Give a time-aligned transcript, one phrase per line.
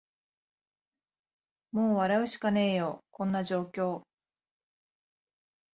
[1.71, 4.01] もう笑うしかねーよ、こんな状況